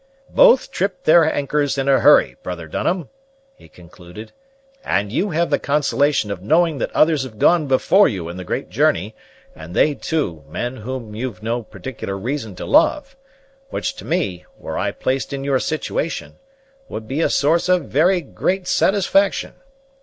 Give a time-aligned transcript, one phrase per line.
[0.31, 3.09] "Both tripped their anchors in a hurry, brother Dunham,"
[3.55, 4.31] he concluded;
[4.83, 8.43] "and you have the consolation of knowing that others have gone before you in the
[8.43, 9.13] great journey,
[9.55, 13.15] and they, too, men whom you've no particular reason to love;
[13.69, 16.39] which to me, were I placed in your situation,
[16.89, 19.53] would be a source of very great satisfaction.